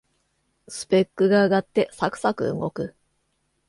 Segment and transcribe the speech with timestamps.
[0.67, 2.95] スペックが上がってサクサク動く